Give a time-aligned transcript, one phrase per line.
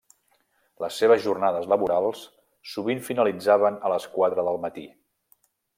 [0.83, 2.23] Les seves jornades laborals
[2.73, 4.91] sovint finalitzaven a les quatre del matí.